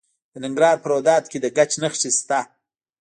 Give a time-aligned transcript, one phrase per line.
[0.31, 2.39] د ننګرهار په روداتو کې د ګچ نښې شته.